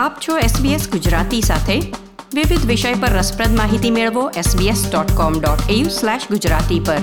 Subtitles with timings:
[0.00, 1.78] આપ છો SBS ગુજરાતી સાથે.
[2.34, 5.84] વિવિધ વિષય પર રસપ્રદ માહિતી મેળવો sbs.com.au
[6.30, 6.98] ગુજરાતી પર.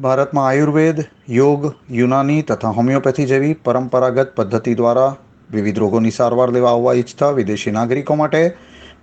[0.00, 0.96] ભારતમાં આયુર્વેદ,
[1.28, 5.16] યોગ, યુનાની તથા હોમિયોપેથી જેવી પરંપરાગત પદ્ધતિ દ્વારા
[5.50, 8.56] વિવિધ રોગોની સારવાર લેવા આવવા ઈચ્છતા વિદેશી નાગરિકો માટે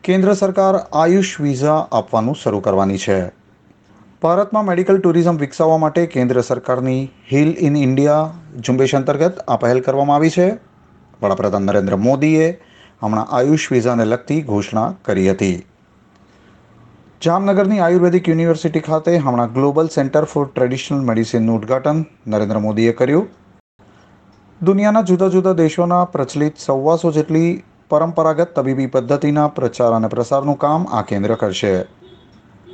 [0.03, 3.27] કેન્દ્ર સરકાર આયુષ વિઝા આપવાનું શરૂ કરવાની છે.
[4.21, 10.15] ભારતમાં મેડિકલ ટુરિઝમ વિકસાવવા માટે કેન્દ્ર સરકારની હિલ ઇન ઇન્ડિયા ઝુંબેશ અંતર્ગત આ પહેલ કરવામાં
[10.15, 10.72] આવી છે.
[11.23, 12.49] વડાપ્રધાન નરેન્દ્ર મોદીએ
[13.03, 15.65] હમણાં આયુષ વિઝાને લગતી ઘોષણા કરી હતી.
[17.21, 23.27] જામનગરની આયુર્વેદિક યુનિવર્સિટી ખાતે હમણાં ગ્લોબલ સેન્ટર ફોર ટ્રેડિશનલ મેડિસિનનું ઉદ્ઘાટન નરેન્દ્ર મોદીએ કર્યું.
[24.61, 31.01] દુનિયાના જુદા જુદા દેશોના પ્રચલિત સવ્વાસો જેટલી પરંપરાગત તબીબી પદ્ધતિના પ્રચાર અને પ્રસારનું કામ આ
[31.01, 31.85] કેન્દ્ર કરશે.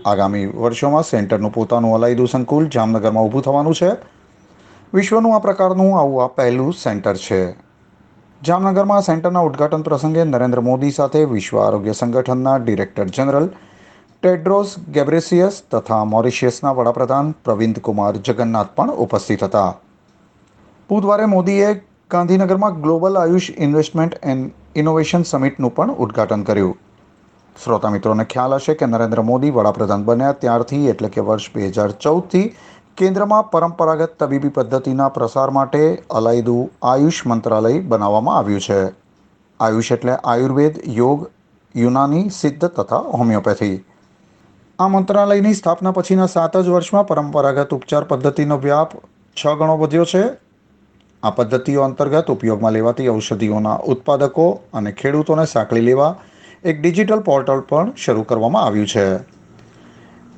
[0.05, 3.89] આગામી વર્ષોમાં સેન્ટરનું પોતાનું અલાયદું સંકુલ જામનગરમાં ઊભું થવાનું છે.
[4.93, 7.68] વિશ્વનું આ પ્રકારનું આવું આ પહેલું સેન્ટર છે.
[8.41, 13.47] જામનગરમાં સેન્ટરના ઉદ્ઘાટન પ્રસંગે નરેન્દ્ર મોદી સાથે વિશ્વ આરોગ્ય સંગઠનના ડિરેક્ટર જનરલ
[14.23, 19.71] ટેડ્રોસ ગેબ્રેસિયસ તથા મોરિશિયસના વડાપ્રધાન પ્રવિંદ કુમાર જગન્નાથ પણ ઉપસ્થિત હતા.
[20.89, 21.73] બુધવારે મોદીએ
[22.09, 26.77] ગાંધીનગરમાં global Ayush investment and innovation સમિટનું પણ ઉદ્ઘાટન કર્યું.
[27.55, 31.91] શ્રોતા મિત્રોને ખ્યાલ હશે કે નરેન્દ્ર મોદી વડાપ્રધાન બન્યા ત્યારથી એટલે કે વર્ષ બે હજાર
[31.99, 32.47] ચૌદથી
[32.97, 38.79] કેન્દ્રમાં પરંપરાગત તબીબી પદ્ધતિના પ્રસાર માટે અલાયદું આયુષ મંત્રાલય બનાવવામાં આવ્યું છે.
[39.59, 41.23] આયુષ એટલે આયુર્વેદ, યોગ,
[41.75, 43.77] યુનાની સિદ્ધ તથા હોમિયોપેથી.
[44.79, 48.99] આ મંત્રાલયની સ્થાપના પછીના સાત જ વર્ષમાં પરંપરાગત ઉપચાર પદ્ધતિનો વ્યાપ
[49.37, 50.25] છ ગણો વધ્યો છે.
[51.23, 56.13] આ પદ્ધતિઓ અંતર્ગત ઉપયોગમાં લેવાતી ઔષધિઓના ઉત્પાદકો અને ખેડૂતોને સાંકળી લેવા
[56.65, 59.38] એક ડિજિટલ પોર્ટલ પણ શરૂ કરવામાં આવ્યું છે.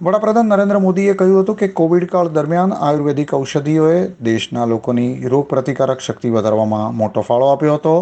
[0.02, 6.00] વડાપ્રધાન નરેન્દ્ર મોદીએ કહ્યું હતું કે કોવિડ કાળ દરમિયાન આયુર્વેદિક ઔષધિઓએ દેશના લોકોની રોગ પ્રતિકારક
[6.00, 7.94] શક્તિ વધારવામાં મોટો ફાળો આપ્યો હતો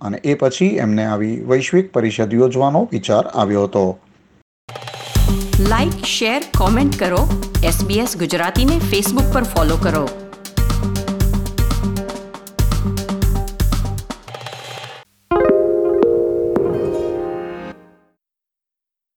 [0.00, 3.84] અને એ પછી એમને આવી વૈશ્વિક પરિષદ યોજવાનો વિચાર આવ્યો હતો.
[5.60, 7.26] લાઇક શેર કોમેન્ટ કરો.
[7.64, 10.06] એસબીએસ ગુજરાતીને ફેસબુક પર ફોલો કરો.